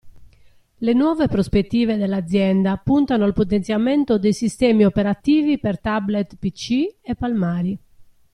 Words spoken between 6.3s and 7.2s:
pc e